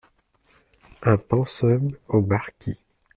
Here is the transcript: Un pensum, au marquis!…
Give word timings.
Un 1.03 1.17
pensum, 1.17 1.87
au 2.07 2.23
marquis!… 2.23 2.79